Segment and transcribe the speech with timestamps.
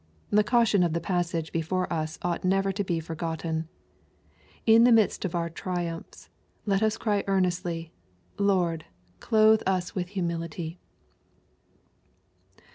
[0.31, 3.67] The caution of the passage before us ought never to be for gotten.
[4.65, 6.27] In the midst of our triumphs,
[6.65, 7.91] let us cry earn estly,"
[8.39, 8.85] Lord,
[9.19, 10.79] clothe us with humility."